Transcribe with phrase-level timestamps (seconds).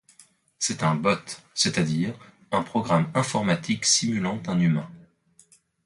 [0.57, 1.19] C'est un bot,
[1.53, 2.15] c'est-à-dire
[2.51, 4.89] un programme informatique simulant un humain.